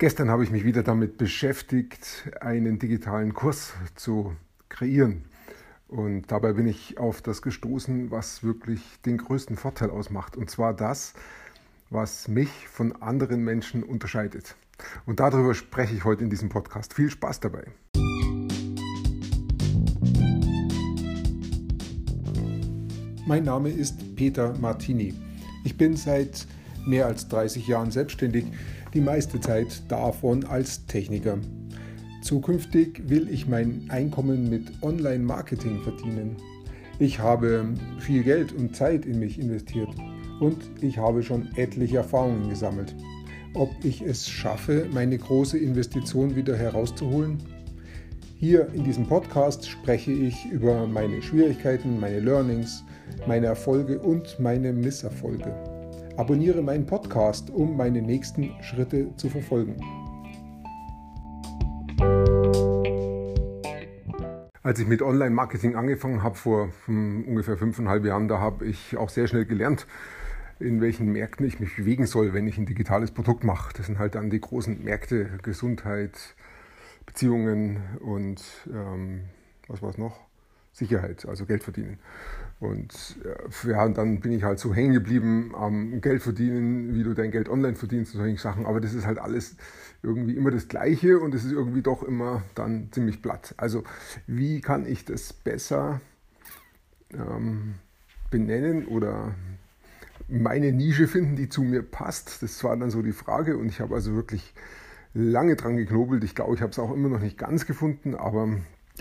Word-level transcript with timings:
Gestern 0.00 0.30
habe 0.30 0.44
ich 0.44 0.52
mich 0.52 0.64
wieder 0.64 0.84
damit 0.84 1.18
beschäftigt, 1.18 2.30
einen 2.40 2.78
digitalen 2.78 3.34
Kurs 3.34 3.72
zu 3.96 4.32
kreieren. 4.68 5.24
Und 5.88 6.30
dabei 6.30 6.52
bin 6.52 6.68
ich 6.68 6.98
auf 6.98 7.20
das 7.20 7.42
gestoßen, 7.42 8.12
was 8.12 8.44
wirklich 8.44 8.80
den 9.04 9.18
größten 9.18 9.56
Vorteil 9.56 9.90
ausmacht. 9.90 10.36
Und 10.36 10.50
zwar 10.50 10.72
das, 10.72 11.14
was 11.90 12.28
mich 12.28 12.68
von 12.68 12.92
anderen 13.02 13.42
Menschen 13.42 13.82
unterscheidet. 13.82 14.54
Und 15.04 15.18
darüber 15.18 15.52
spreche 15.52 15.96
ich 15.96 16.04
heute 16.04 16.22
in 16.22 16.30
diesem 16.30 16.48
Podcast. 16.48 16.94
Viel 16.94 17.10
Spaß 17.10 17.40
dabei. 17.40 17.64
Mein 23.26 23.42
Name 23.42 23.70
ist 23.70 24.14
Peter 24.14 24.56
Martini. 24.60 25.12
Ich 25.64 25.76
bin 25.76 25.96
seit 25.96 26.46
mehr 26.88 27.06
als 27.06 27.28
30 27.28 27.68
Jahren 27.68 27.90
selbstständig 27.90 28.46
die 28.94 29.00
meiste 29.00 29.40
Zeit 29.40 29.82
davon 29.88 30.44
als 30.44 30.86
Techniker. 30.86 31.38
Zukünftig 32.22 33.08
will 33.08 33.28
ich 33.30 33.46
mein 33.46 33.84
Einkommen 33.88 34.50
mit 34.50 34.82
Online-Marketing 34.82 35.82
verdienen. 35.82 36.36
Ich 36.98 37.20
habe 37.20 37.74
viel 38.00 38.24
Geld 38.24 38.52
und 38.52 38.74
Zeit 38.74 39.06
in 39.06 39.20
mich 39.20 39.38
investiert 39.38 39.90
und 40.40 40.56
ich 40.80 40.98
habe 40.98 41.22
schon 41.22 41.48
etliche 41.54 41.98
Erfahrungen 41.98 42.48
gesammelt. 42.48 42.94
Ob 43.54 43.70
ich 43.84 44.02
es 44.02 44.28
schaffe, 44.28 44.86
meine 44.92 45.16
große 45.16 45.58
Investition 45.58 46.34
wieder 46.34 46.56
herauszuholen? 46.56 47.38
Hier 48.36 48.68
in 48.72 48.84
diesem 48.84 49.06
Podcast 49.06 49.68
spreche 49.68 50.12
ich 50.12 50.44
über 50.46 50.86
meine 50.86 51.22
Schwierigkeiten, 51.22 51.98
meine 51.98 52.20
Learnings, 52.20 52.84
meine 53.26 53.46
Erfolge 53.46 53.98
und 53.98 54.38
meine 54.38 54.72
Misserfolge. 54.72 55.52
Abonniere 56.18 56.62
meinen 56.62 56.84
Podcast, 56.84 57.48
um 57.48 57.76
meine 57.76 58.02
nächsten 58.02 58.60
Schritte 58.60 59.14
zu 59.14 59.30
verfolgen. 59.30 59.76
Als 64.64 64.80
ich 64.80 64.88
mit 64.88 65.00
Online-Marketing 65.00 65.76
angefangen 65.76 66.24
habe, 66.24 66.34
vor 66.34 66.70
ungefähr 66.88 67.56
fünfeinhalb 67.56 68.04
Jahren, 68.04 68.26
da 68.26 68.40
habe 68.40 68.66
ich 68.66 68.96
auch 68.96 69.10
sehr 69.10 69.28
schnell 69.28 69.44
gelernt, 69.44 69.86
in 70.58 70.80
welchen 70.80 71.12
Märkten 71.12 71.46
ich 71.46 71.60
mich 71.60 71.76
bewegen 71.76 72.06
soll, 72.06 72.34
wenn 72.34 72.48
ich 72.48 72.58
ein 72.58 72.66
digitales 72.66 73.12
Produkt 73.12 73.44
mache. 73.44 73.72
Das 73.76 73.86
sind 73.86 74.00
halt 74.00 74.16
dann 74.16 74.28
die 74.28 74.40
großen 74.40 74.82
Märkte, 74.82 75.38
Gesundheit, 75.44 76.34
Beziehungen 77.06 77.78
und 78.00 78.42
ähm, 78.66 79.20
was 79.68 79.82
war 79.82 79.90
es 79.90 79.98
noch? 79.98 80.18
Sicherheit, 80.72 81.26
also 81.26 81.46
Geld 81.46 81.62
verdienen. 81.62 82.00
Und 82.60 83.16
äh, 83.24 83.68
ja, 83.70 83.84
und 83.84 83.96
dann 83.96 84.20
bin 84.20 84.32
ich 84.32 84.42
halt 84.42 84.58
so 84.58 84.74
hängen 84.74 84.92
geblieben 84.92 85.54
am 85.54 86.00
Geld 86.00 86.22
verdienen, 86.22 86.94
wie 86.94 87.04
du 87.04 87.14
dein 87.14 87.30
Geld 87.30 87.48
online 87.48 87.76
verdienst 87.76 88.14
und 88.14 88.20
solche 88.20 88.38
Sachen. 88.38 88.66
Aber 88.66 88.80
das 88.80 88.94
ist 88.94 89.06
halt 89.06 89.18
alles 89.18 89.56
irgendwie 90.02 90.34
immer 90.34 90.50
das 90.50 90.66
Gleiche 90.66 91.20
und 91.20 91.34
es 91.34 91.44
ist 91.44 91.52
irgendwie 91.52 91.82
doch 91.82 92.02
immer 92.02 92.42
dann 92.56 92.88
ziemlich 92.90 93.22
platt. 93.22 93.54
Also 93.56 93.84
wie 94.26 94.60
kann 94.60 94.86
ich 94.86 95.04
das 95.04 95.32
besser 95.32 96.00
ähm, 97.12 97.74
benennen 98.30 98.86
oder 98.86 99.34
meine 100.28 100.72
Nische 100.72 101.06
finden, 101.06 101.36
die 101.36 101.48
zu 101.48 101.62
mir 101.62 101.82
passt? 101.82 102.42
Das 102.42 102.62
war 102.64 102.76
dann 102.76 102.90
so 102.90 103.02
die 103.02 103.12
Frage 103.12 103.56
und 103.56 103.68
ich 103.68 103.80
habe 103.80 103.94
also 103.94 104.14
wirklich 104.14 104.52
lange 105.14 105.54
dran 105.54 105.76
geknobelt. 105.76 106.24
Ich 106.24 106.34
glaube, 106.34 106.56
ich 106.56 106.60
habe 106.60 106.72
es 106.72 106.78
auch 106.80 106.92
immer 106.92 107.08
noch 107.08 107.20
nicht 107.20 107.38
ganz 107.38 107.66
gefunden, 107.66 108.16
aber 108.16 108.48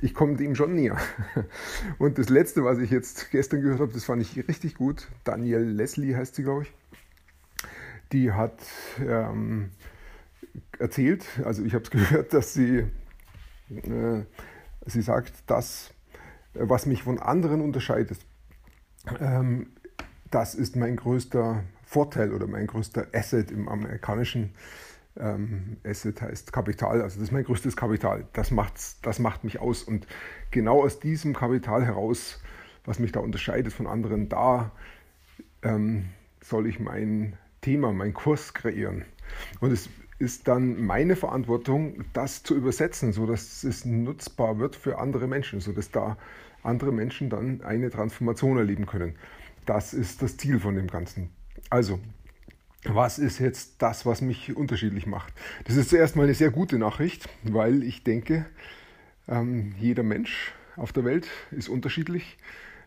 ich 0.02 0.14
komme 0.14 0.36
dem 0.36 0.56
schon 0.56 0.76
näher. 0.76 0.98
Und 1.98 2.18
das 2.18 2.30
letzte, 2.30 2.64
was 2.64 2.80
ich 2.80 2.92
jetzt 2.92 3.32
gestern 3.32 3.62
gehört 3.62 3.80
habe, 3.80 3.94
das 3.94 4.06
fand 4.06 4.22
ich 4.22 4.48
richtig 4.48 4.76
gut. 4.76 5.08
Danielle 5.24 5.66
Leslie 5.66 6.16
heißt 6.16 6.36
sie, 6.36 6.44
glaube 6.44 6.64
ich. 6.64 6.74
Die 8.12 8.32
hat 8.32 8.60
ähm, 9.00 9.72
erzählt, 10.80 11.26
also 11.44 11.64
ich 11.64 11.74
habe 11.74 11.84
es 11.84 11.90
gehört, 11.92 12.34
dass 12.34 12.54
sie, 12.54 12.86
äh, 13.70 14.24
sie 14.86 15.02
sagt, 15.02 15.34
das, 15.48 15.92
was 16.54 16.86
mich 16.86 17.04
von 17.04 17.20
anderen 17.20 17.62
unterscheidet, 17.62 18.20
ähm, 19.20 19.68
das 20.32 20.56
ist 20.56 20.76
mein 20.76 20.96
größter 20.96 21.64
Vorteil 21.84 22.34
oder 22.34 22.48
mein 22.48 22.68
größter 22.68 23.08
Asset 23.14 23.52
im 23.52 23.70
amerikanischen 23.70 24.54
ähm, 25.20 25.78
Asset 25.84 26.22
heißt 26.22 26.54
Kapital, 26.54 27.02
also 27.02 27.16
das 27.16 27.24
ist 27.24 27.32
mein 27.32 27.44
größtes 27.44 27.76
Kapital. 27.76 28.26
Das, 28.34 28.52
macht's, 28.52 29.00
das 29.02 29.20
macht 29.20 29.44
mich 29.44 29.60
aus. 29.60 29.84
Und 29.84 30.08
genau 30.52 30.84
aus 30.84 31.00
diesem 31.00 31.34
Kapital 31.34 31.86
heraus, 31.86 32.42
was 32.86 33.00
mich 33.00 33.12
da 33.12 33.20
unterscheidet 33.20 33.74
von 33.74 33.88
anderen, 33.88 34.30
da 34.30 34.72
ähm, 35.64 36.10
soll 36.42 36.68
ich 36.68 36.80
mein 36.80 37.38
Thema, 37.62 37.92
meinen 37.92 38.14
Kurs 38.14 38.54
kreieren. 38.54 39.06
Und 39.60 39.72
es 39.72 39.90
ist 40.20 40.48
dann 40.48 40.82
meine 40.82 41.16
Verantwortung, 41.16 42.06
das 42.14 42.44
zu 42.44 42.56
übersetzen, 42.56 43.14
sodass 43.14 43.64
es 43.64 43.86
nutzbar 43.86 44.58
wird 44.58 44.76
für 44.76 44.98
andere 44.98 45.28
Menschen, 45.28 45.60
sodass 45.60 45.92
da 45.92 46.18
andere 46.64 46.92
Menschen 46.92 47.30
dann 47.30 47.62
eine 47.62 47.90
Transformation 47.90 48.58
erleben 48.58 48.86
können. 48.86 49.16
Das 49.66 49.94
ist 49.94 50.22
das 50.22 50.38
Ziel 50.38 50.60
von 50.60 50.76
dem 50.76 50.88
Ganzen. 50.88 51.30
Also, 51.70 52.00
was 52.84 53.20
ist 53.20 53.40
jetzt 53.40 53.82
das, 53.82 54.06
was 54.06 54.22
mich 54.22 54.56
unterschiedlich 54.56 55.06
macht? 55.06 55.34
Das 55.66 55.76
ist 55.76 55.90
zuerst 55.90 56.16
mal 56.16 56.24
eine 56.24 56.34
sehr 56.34 56.52
gute 56.52 56.78
Nachricht, 56.78 57.28
weil 57.44 57.84
ich 57.84 58.04
denke, 58.04 58.46
ähm, 59.28 59.74
jeder 59.80 60.04
Mensch 60.04 60.54
auf 60.76 60.94
der 60.94 61.04
Welt 61.04 61.28
ist 61.52 61.70
unterschiedlich. 61.70 62.38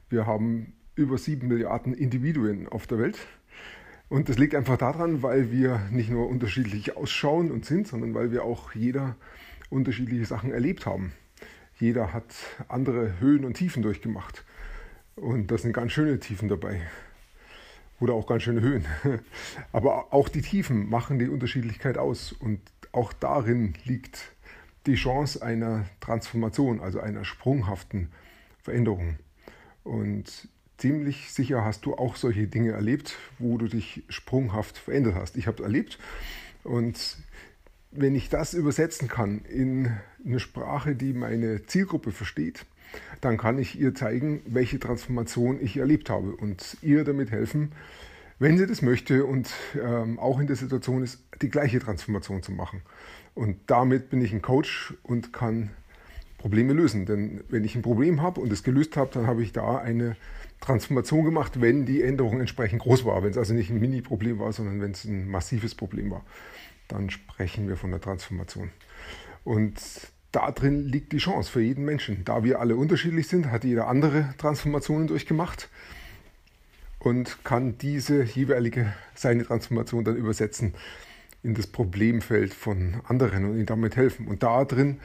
Wir 0.09 0.27
haben 0.27 0.75
über 0.95 1.19
sieben 1.19 1.49
Milliarden 1.49 1.95
Individuen 1.95 2.69
auf 2.69 2.87
der 2.87 2.99
Welt. 2.99 3.19
Und 4.09 4.29
das 4.29 4.39
liegt 4.39 4.55
einfach 4.55 4.77
daran, 4.77 5.23
weil 5.23 5.53
wir 5.53 5.81
nicht 5.91 6.11
nur 6.11 6.29
unterschiedlich 6.29 6.97
ausschauen 6.97 7.51
und 7.51 7.65
sind, 7.65 7.87
sondern 7.87 8.15
weil 8.15 8.33
wir 8.33 8.45
auch 8.45 8.75
jeder 8.75 9.17
unterschiedliche 9.71 10.25
Sachen 10.25 10.51
erlebt 10.53 10.85
haben. 10.85 11.13
Jeder 11.79 12.13
hat 12.13 12.35
andere 12.69 13.21
Höhen 13.21 13.45
und 13.45 13.55
Tiefen 13.55 13.83
durchgemacht. 13.83 14.45
Und 15.15 15.51
das 15.51 15.63
sind 15.63 15.73
ganz 15.73 15.93
schöne 15.93 16.19
Tiefen 16.19 16.49
dabei 16.49 16.81
oder 18.01 18.15
auch 18.15 18.27
ganz 18.27 18.43
schöne 18.43 18.61
Höhen. 18.61 18.85
Aber 19.73 20.13
auch 20.13 20.29
die 20.29 20.43
Tiefen 20.43 20.89
machen 20.89 21.19
die 21.19 21.29
Unterschiedlichkeit 21.29 21.99
aus 21.99 22.33
und 22.33 22.61
auch 22.93 23.13
darin 23.13 23.75
liegt 23.85 24.33
die 24.87 24.95
Chance 24.95 25.43
einer 25.43 25.85
Transformation, 26.01 26.81
also 26.81 27.01
einer 27.01 27.25
sprunghaften 27.25 28.09
Veränderung. 28.63 29.19
Und 29.85 30.49
ziemlich 30.79 31.33
sicher 31.33 31.65
hast 31.65 31.85
du 31.85 31.95
auch 31.95 32.17
solche 32.17 32.47
Dinge 32.47 32.73
erlebt, 32.73 33.17
wo 33.39 33.59
du 33.59 33.69
dich 33.69 34.03
sprunghaft 34.09 34.79
verändert 34.79 35.15
hast. 35.15 35.37
Ich 35.37 35.47
habe 35.47 35.59
es 35.59 35.63
erlebt 35.63 35.99
und 36.65 37.19
wenn 37.93 38.15
ich 38.15 38.29
das 38.29 38.55
übersetzen 38.55 39.09
kann 39.09 39.41
in 39.41 39.93
eine 40.25 40.39
Sprache, 40.39 40.95
die 40.95 41.13
meine 41.13 41.67
Zielgruppe 41.67 42.13
versteht, 42.13 42.65
dann 43.21 43.37
kann 43.37 43.59
ich 43.59 43.79
ihr 43.79 43.95
zeigen, 43.95 44.43
welche 44.47 44.79
Transformation 44.79 45.59
ich 45.61 45.77
erlebt 45.77 46.11
habe 46.11 46.35
und 46.37 46.77
ihr 46.83 47.05
damit 47.05 47.31
helfen, 47.31 47.73
wenn 48.39 48.57
sie 48.57 48.67
das 48.67 48.83
möchte 48.83 49.27
und 49.27 49.51
ähm, 49.81 50.19
auch 50.19 50.41
in 50.41 50.47
der 50.47 50.57
Situation 50.57 51.03
ist, 51.03 51.23
die 51.43 51.51
gleiche 51.51 51.79
Transformation 51.79 52.43
zu 52.43 52.53
machen. 52.53 52.83
Und 53.35 53.59
damit 53.67 54.11
bin 54.11 54.23
ich 54.23 54.33
ein 54.33 54.43
Coach 54.43 54.95
und 55.03 55.33
kann 55.33 55.71
Probleme 56.39 56.73
lösen. 56.73 57.05
Denn 57.05 57.45
wenn 57.51 57.65
ich 57.65 57.77
ein 57.77 57.83
Problem 57.83 58.23
habe 58.23 58.41
und 58.41 58.51
es 58.51 58.63
gelöst 58.63 58.97
habe, 58.97 59.11
dann 59.13 59.27
habe 59.27 59.43
ich 59.43 59.53
da 59.53 59.79
eine 59.79 60.17
Transformation 60.61 61.25
gemacht, 61.25 61.61
wenn 61.61 61.85
die 61.85 62.03
Änderung 62.03 62.41
entsprechend 62.41 62.81
groß 62.81 63.05
war. 63.05 63.23
Wenn 63.23 63.31
es 63.31 63.39
also 63.39 63.53
nicht 63.55 63.71
ein 63.71 63.79
Mini-Problem 63.79 64.39
war, 64.39 64.53
sondern 64.53 64.81
wenn 64.81 64.93
es 64.93 65.05
ein 65.05 65.29
massives 65.29 65.75
Problem 65.75 66.11
war, 66.11 66.25
dann 66.89 67.11
sprechen 67.11 67.69
wir 67.69 67.77
von 67.77 67.91
der 67.91 68.01
Transformation. 68.01 68.71
Und 69.45 69.81
da 70.33 70.51
drin 70.53 70.87
liegt 70.87 71.13
die 71.13 71.19
Chance 71.19 71.51
für 71.51 71.61
jeden 71.61 71.85
Menschen. 71.85 72.25
Da 72.25 72.45
wir 72.45 72.61
alle 72.61 72.77
unterschiedlich 72.77 73.29
sind, 73.29 73.51
hat 73.51 73.65
jeder 73.65 73.89
andere 73.89 74.35
Transformationen 74.39 75.09
durchgemacht 75.09 75.69
und 76.99 77.45
kann 77.45 77.79
diese 77.79 78.23
jeweilige 78.23 78.93
seine 79.15 79.45
Transformation 79.45 80.05
dann 80.05 80.17
übersetzen 80.17 80.75
in 81.43 81.55
das 81.55 81.67
Problemfeld 81.67 82.55
von 82.55 83.01
anderen 83.09 83.45
und 83.45 83.57
ihnen 83.57 83.67
damit 83.67 83.97
helfen. 83.97 84.29
Und 84.29 84.43
da 84.43 84.65
drin 84.65 85.01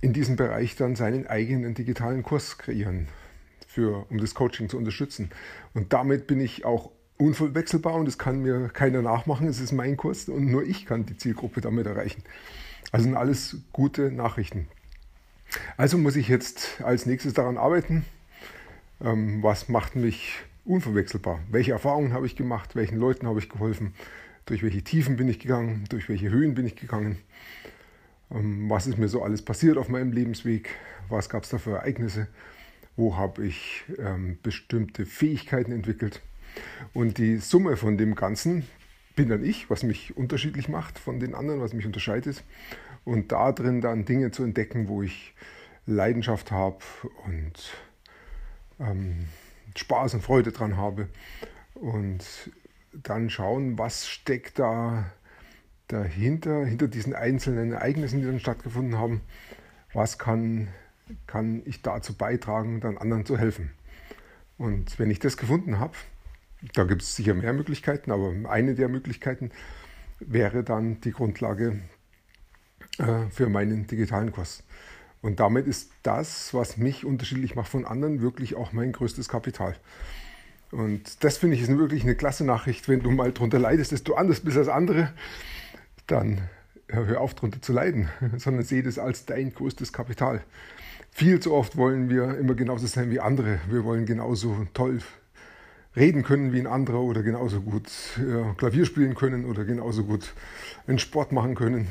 in 0.00 0.12
diesem 0.12 0.36
Bereich 0.36 0.76
dann 0.76 0.94
seinen 0.94 1.26
eigenen 1.26 1.74
digitalen 1.74 2.22
Kurs 2.22 2.58
kreieren, 2.58 3.08
für, 3.66 4.06
um 4.10 4.18
das 4.18 4.34
Coaching 4.34 4.68
zu 4.68 4.76
unterstützen. 4.76 5.30
Und 5.74 5.92
damit 5.92 6.26
bin 6.26 6.40
ich 6.40 6.64
auch 6.64 6.90
unverwechselbar 7.18 7.94
und 7.94 8.06
es 8.06 8.18
kann 8.18 8.42
mir 8.42 8.68
keiner 8.68 9.02
nachmachen. 9.02 9.48
Es 9.48 9.58
ist 9.58 9.72
mein 9.72 9.96
Kurs 9.96 10.28
und 10.28 10.46
nur 10.46 10.64
ich 10.64 10.84
kann 10.84 11.06
die 11.06 11.16
Zielgruppe 11.16 11.62
damit 11.62 11.86
erreichen. 11.86 12.22
Also 12.92 13.04
sind 13.04 13.16
alles 13.16 13.58
gute 13.72 14.10
Nachrichten. 14.12 14.68
Also 15.76 15.98
muss 15.98 16.16
ich 16.16 16.28
jetzt 16.28 16.80
als 16.82 17.06
nächstes 17.06 17.34
daran 17.34 17.56
arbeiten, 17.56 18.04
ähm, 19.00 19.42
was 19.42 19.68
macht 19.68 19.96
mich 19.96 20.34
unverwechselbar. 20.64 21.40
Welche 21.50 21.72
Erfahrungen 21.72 22.12
habe 22.12 22.26
ich 22.26 22.36
gemacht, 22.36 22.74
welchen 22.74 22.98
Leuten 22.98 23.26
habe 23.26 23.38
ich 23.38 23.48
geholfen, 23.48 23.94
durch 24.46 24.62
welche 24.62 24.82
Tiefen 24.82 25.16
bin 25.16 25.28
ich 25.28 25.38
gegangen, 25.38 25.84
durch 25.88 26.08
welche 26.08 26.30
Höhen 26.30 26.54
bin 26.54 26.66
ich 26.66 26.76
gegangen, 26.76 27.18
ähm, 28.30 28.68
was 28.68 28.86
ist 28.86 28.98
mir 28.98 29.08
so 29.08 29.22
alles 29.22 29.42
passiert 29.42 29.78
auf 29.78 29.88
meinem 29.88 30.12
Lebensweg, 30.12 30.70
was 31.08 31.28
gab 31.28 31.44
es 31.44 31.50
da 31.50 31.58
für 31.58 31.76
Ereignisse, 31.76 32.28
wo 32.96 33.16
habe 33.16 33.46
ich 33.46 33.84
ähm, 33.98 34.38
bestimmte 34.42 35.06
Fähigkeiten 35.06 35.72
entwickelt. 35.72 36.20
Und 36.94 37.18
die 37.18 37.36
Summe 37.36 37.76
von 37.76 37.98
dem 37.98 38.14
Ganzen, 38.14 38.66
bin 39.16 39.28
dann 39.28 39.44
ich, 39.44 39.68
was 39.70 39.82
mich 39.82 40.16
unterschiedlich 40.16 40.68
macht 40.68 40.98
von 40.98 41.18
den 41.18 41.34
anderen, 41.34 41.60
was 41.60 41.72
mich 41.72 41.86
unterscheidet. 41.86 42.44
Und 43.04 43.32
da 43.32 43.50
drin 43.50 43.80
dann 43.80 44.04
Dinge 44.04 44.30
zu 44.30 44.44
entdecken, 44.44 44.88
wo 44.88 45.02
ich 45.02 45.34
Leidenschaft 45.86 46.52
habe 46.52 46.78
und 47.24 47.52
ähm, 48.78 49.26
Spaß 49.74 50.14
und 50.14 50.22
Freude 50.22 50.52
dran 50.52 50.76
habe. 50.76 51.08
Und 51.74 52.24
dann 52.92 53.30
schauen, 53.30 53.78
was 53.78 54.06
steckt 54.08 54.58
da 54.58 55.10
dahinter, 55.88 56.64
hinter 56.64 56.88
diesen 56.88 57.14
einzelnen 57.14 57.72
Ereignissen, 57.72 58.20
die 58.20 58.26
dann 58.26 58.40
stattgefunden 58.40 58.98
haben. 58.98 59.20
Was 59.92 60.18
kann, 60.18 60.68
kann 61.26 61.62
ich 61.64 61.82
dazu 61.82 62.14
beitragen, 62.14 62.80
dann 62.80 62.98
anderen 62.98 63.24
zu 63.24 63.38
helfen? 63.38 63.70
Und 64.58 64.98
wenn 64.98 65.10
ich 65.10 65.20
das 65.20 65.36
gefunden 65.36 65.78
habe, 65.78 65.94
da 66.74 66.84
gibt 66.84 67.02
es 67.02 67.16
sicher 67.16 67.34
mehr 67.34 67.52
Möglichkeiten, 67.52 68.10
aber 68.10 68.32
eine 68.48 68.74
der 68.74 68.88
Möglichkeiten 68.88 69.50
wäre 70.20 70.64
dann 70.64 71.00
die 71.00 71.12
Grundlage 71.12 71.80
äh, 72.98 73.28
für 73.30 73.48
meinen 73.48 73.86
digitalen 73.86 74.32
Kurs. 74.32 74.62
Und 75.22 75.40
damit 75.40 75.66
ist 75.66 75.90
das, 76.02 76.54
was 76.54 76.76
mich 76.76 77.04
unterschiedlich 77.04 77.54
macht 77.54 77.68
von 77.68 77.84
anderen, 77.84 78.20
wirklich 78.20 78.54
auch 78.54 78.72
mein 78.72 78.92
größtes 78.92 79.28
Kapital. 79.28 79.76
Und 80.70 81.24
das 81.24 81.38
finde 81.38 81.56
ich 81.56 81.62
ist 81.62 81.76
wirklich 81.76 82.02
eine 82.02 82.14
klasse 82.14 82.44
Nachricht, 82.44 82.88
wenn 82.88 83.00
du 83.00 83.10
mal 83.10 83.32
darunter 83.32 83.58
leidest, 83.58 83.92
dass 83.92 84.02
du 84.02 84.14
anders 84.14 84.40
bist 84.40 84.56
als 84.56 84.68
andere, 84.68 85.12
dann 86.06 86.42
hör 86.88 87.20
auf 87.20 87.34
darunter 87.34 87.60
zu 87.62 87.72
leiden, 87.72 88.08
sondern 88.36 88.64
sehe 88.64 88.82
das 88.82 88.98
als 88.98 89.26
dein 89.26 89.52
größtes 89.52 89.92
Kapital. 89.92 90.42
Viel 91.10 91.40
zu 91.40 91.54
oft 91.54 91.76
wollen 91.76 92.10
wir 92.10 92.36
immer 92.38 92.54
genauso 92.54 92.86
sein 92.86 93.10
wie 93.10 93.20
andere. 93.20 93.58
Wir 93.70 93.84
wollen 93.84 94.06
genauso 94.06 94.66
toll 94.74 95.00
reden 95.96 96.22
können 96.22 96.52
wie 96.52 96.60
ein 96.60 96.66
anderer 96.66 97.00
oder 97.00 97.22
genauso 97.22 97.60
gut 97.60 97.90
ja, 98.18 98.54
Klavier 98.54 98.84
spielen 98.84 99.14
können 99.14 99.46
oder 99.46 99.64
genauso 99.64 100.04
gut 100.04 100.34
einen 100.86 100.98
Sport 100.98 101.32
machen 101.32 101.54
können. 101.54 101.88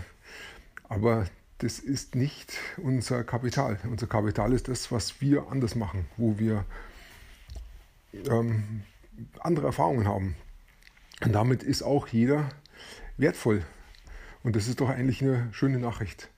Aber 0.88 1.26
das 1.58 1.80
ist 1.80 2.16
nicht 2.16 2.54
unser 2.78 3.24
Kapital. 3.24 3.80
Unser 3.90 4.08
Kapital 4.08 4.54
ist 4.54 4.68
das, 4.68 4.92
was 4.92 5.20
wir 5.22 5.48
anders 5.50 5.76
machen, 5.76 6.06
wo 6.18 6.38
wir 6.38 6.66
ähm, 8.30 8.84
andere 9.40 9.68
Erfahrungen 9.68 10.08
haben. 10.08 10.36
Und 11.24 11.34
damit 11.34 11.64
ist 11.64 11.82
auch 11.82 12.08
jeder 12.08 12.50
wertvoll. 13.18 13.64
Und 14.44 14.56
das 14.56 14.68
ist 14.68 14.82
doch 14.82 14.90
eigentlich 14.90 15.22
eine 15.22 15.48
schöne 15.52 15.80
Nachricht. 15.80 16.30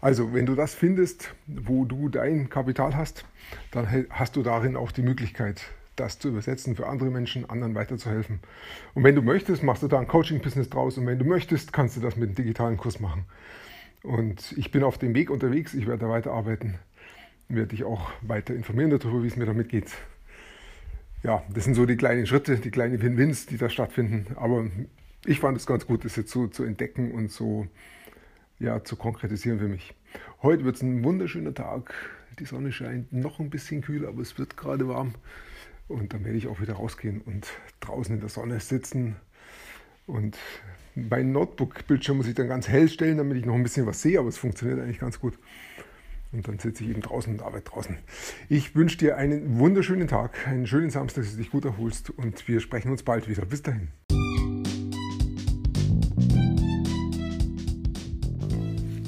Also, 0.00 0.32
wenn 0.32 0.46
du 0.46 0.54
das 0.54 0.74
findest, 0.74 1.34
wo 1.46 1.84
du 1.84 2.08
dein 2.08 2.48
Kapital 2.48 2.94
hast, 2.94 3.24
dann 3.72 4.06
hast 4.10 4.36
du 4.36 4.42
darin 4.42 4.76
auch 4.76 4.92
die 4.92 5.02
Möglichkeit, 5.02 5.62
das 5.96 6.18
zu 6.18 6.28
übersetzen 6.28 6.76
für 6.76 6.86
andere 6.86 7.10
Menschen, 7.10 7.48
anderen 7.48 7.74
weiterzuhelfen. 7.74 8.40
Und 8.94 9.04
wenn 9.04 9.14
du 9.14 9.22
möchtest, 9.22 9.62
machst 9.62 9.82
du 9.82 9.88
da 9.88 9.98
ein 9.98 10.06
Coaching-Business 10.06 10.70
draus. 10.70 10.98
Und 10.98 11.06
wenn 11.06 11.18
du 11.18 11.24
möchtest, 11.24 11.72
kannst 11.72 11.96
du 11.96 12.00
das 12.00 12.16
mit 12.16 12.28
einem 12.28 12.36
digitalen 12.36 12.76
Kurs 12.76 13.00
machen. 13.00 13.24
Und 14.02 14.52
ich 14.56 14.70
bin 14.70 14.84
auf 14.84 14.98
dem 14.98 15.14
Weg 15.14 15.30
unterwegs. 15.30 15.74
Ich 15.74 15.86
werde 15.86 16.04
da 16.04 16.08
weiterarbeiten. 16.08 16.78
Werde 17.48 17.68
dich 17.68 17.84
auch 17.84 18.10
weiter 18.22 18.54
informieren 18.54 18.90
darüber, 18.90 19.22
wie 19.22 19.28
es 19.28 19.36
mir 19.36 19.46
damit 19.46 19.68
geht. 19.68 19.90
Ja, 21.22 21.42
das 21.52 21.64
sind 21.64 21.74
so 21.74 21.86
die 21.86 21.96
kleinen 21.96 22.26
Schritte, 22.26 22.56
die 22.56 22.70
kleinen 22.70 23.02
Win-Wins, 23.02 23.46
die 23.46 23.56
da 23.56 23.68
stattfinden. 23.68 24.26
Aber 24.36 24.66
ich 25.24 25.40
fand 25.40 25.56
es 25.56 25.66
ganz 25.66 25.86
gut, 25.86 26.04
das 26.04 26.16
jetzt 26.16 26.30
so 26.30 26.46
zu 26.46 26.62
entdecken 26.62 27.10
und 27.10 27.32
so 27.32 27.66
ja, 28.58 28.84
zu 28.84 28.96
konkretisieren 28.96 29.58
für 29.58 29.68
mich. 29.68 29.94
Heute 30.42 30.64
wird 30.64 30.76
es 30.76 30.82
ein 30.82 31.02
wunderschöner 31.04 31.54
Tag. 31.54 31.92
Die 32.38 32.44
Sonne 32.44 32.70
scheint 32.70 33.12
noch 33.12 33.40
ein 33.40 33.50
bisschen 33.50 33.80
kühl, 33.80 34.06
aber 34.06 34.22
es 34.22 34.38
wird 34.38 34.56
gerade 34.56 34.88
warm. 34.88 35.14
Und 35.88 36.12
dann 36.12 36.24
werde 36.24 36.36
ich 36.36 36.48
auch 36.48 36.60
wieder 36.60 36.74
rausgehen 36.74 37.20
und 37.20 37.46
draußen 37.80 38.14
in 38.14 38.20
der 38.20 38.28
Sonne 38.28 38.58
sitzen. 38.60 39.16
Und 40.06 40.36
mein 40.94 41.32
Notebook-Bildschirm 41.32 42.16
muss 42.16 42.26
ich 42.26 42.34
dann 42.34 42.48
ganz 42.48 42.68
hell 42.68 42.88
stellen, 42.88 43.18
damit 43.18 43.36
ich 43.36 43.44
noch 43.44 43.54
ein 43.54 43.62
bisschen 43.62 43.86
was 43.86 44.02
sehe, 44.02 44.18
aber 44.18 44.28
es 44.28 44.38
funktioniert 44.38 44.80
eigentlich 44.80 44.98
ganz 44.98 45.20
gut. 45.20 45.38
Und 46.32 46.48
dann 46.48 46.58
sitze 46.58 46.82
ich 46.82 46.90
eben 46.90 47.02
draußen 47.02 47.32
und 47.32 47.42
arbeite 47.42 47.70
draußen. 47.70 47.96
Ich 48.48 48.74
wünsche 48.74 48.98
dir 48.98 49.16
einen 49.16 49.58
wunderschönen 49.58 50.08
Tag, 50.08 50.46
einen 50.48 50.66
schönen 50.66 50.90
Samstag, 50.90 51.22
dass 51.22 51.32
du 51.32 51.38
dich 51.38 51.50
gut 51.50 51.64
erholst 51.64 52.10
und 52.10 52.46
wir 52.48 52.60
sprechen 52.60 52.90
uns 52.90 53.04
bald 53.04 53.28
wieder. 53.28 53.44
Bis 53.44 53.62
dahin. 53.62 53.88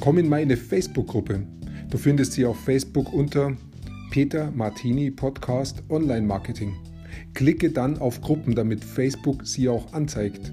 Komm 0.00 0.18
in 0.18 0.28
meine 0.28 0.56
Facebook-Gruppe. 0.56 1.42
Du 1.90 1.98
findest 1.98 2.32
sie 2.32 2.46
auf 2.46 2.58
Facebook 2.64 3.12
unter 3.12 3.56
Peter 4.10 4.50
Martini 4.52 5.10
Podcast 5.10 5.82
Online 5.90 6.26
Marketing. 6.26 6.74
Klicke 7.34 7.70
dann 7.70 7.98
auf 7.98 8.22
Gruppen, 8.22 8.54
damit 8.54 8.82
Facebook 8.82 9.46
sie 9.46 9.68
auch 9.68 9.92
anzeigt. 9.92 10.50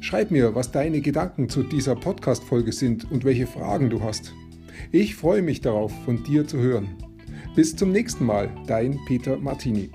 Schreib 0.00 0.30
mir, 0.30 0.54
was 0.54 0.70
deine 0.70 1.00
Gedanken 1.00 1.48
zu 1.48 1.64
dieser 1.64 1.96
Podcast-Folge 1.96 2.72
sind 2.72 3.10
und 3.10 3.24
welche 3.24 3.48
Fragen 3.48 3.90
du 3.90 4.02
hast. 4.02 4.32
Ich 4.92 5.16
freue 5.16 5.42
mich 5.42 5.60
darauf, 5.60 5.92
von 6.04 6.22
dir 6.22 6.46
zu 6.46 6.58
hören. 6.58 6.96
Bis 7.56 7.74
zum 7.74 7.90
nächsten 7.90 8.24
Mal, 8.24 8.50
dein 8.66 8.98
Peter 9.06 9.38
Martini. 9.38 9.90